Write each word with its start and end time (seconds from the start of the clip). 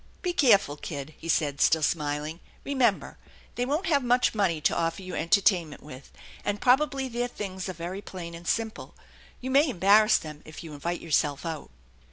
"Be 0.23 0.33
careful, 0.33 0.77
kid," 0.77 1.13
he 1.15 1.29
said, 1.29 1.61
still 1.61 1.83
smiling. 1.83 2.39
"Eemember, 2.65 3.17
they 3.53 3.67
won't 3.67 3.85
have 3.85 4.03
much 4.03 4.33
money 4.33 4.59
to 4.59 4.75
offer 4.75 5.03
you 5.03 5.13
entertainment 5.13 5.83
with, 5.83 6.11
and 6.43 6.59
probably 6.59 7.07
their 7.07 7.27
things 7.27 7.69
are 7.69 7.73
very 7.73 8.01
plain 8.01 8.33
and 8.33 8.47
simple. 8.47 8.95
You 9.41 9.51
may 9.51 9.69
embarrass 9.69 10.17
them 10.17 10.41
if 10.43 10.63
you 10.63 10.73
invite 10.73 11.01
yourself 11.01 11.45
out." 11.45 11.69